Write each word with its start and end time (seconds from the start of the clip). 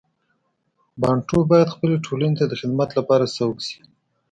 بانټو 1.01 1.39
باید 1.51 1.73
خپلې 1.75 1.95
ټولنې 2.05 2.35
ته 2.39 2.45
د 2.47 2.53
خدمت 2.59 2.89
لپاره 2.99 3.25
سوق 3.37 3.57
شي. 3.67 3.79